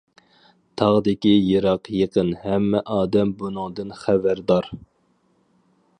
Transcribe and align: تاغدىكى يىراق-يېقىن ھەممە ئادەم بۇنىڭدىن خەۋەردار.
تاغدىكى 0.81 1.33
يىراق-يېقىن 1.33 2.33
ھەممە 2.47 2.83
ئادەم 2.95 3.37
بۇنىڭدىن 3.43 3.95
خەۋەردار. 4.03 4.75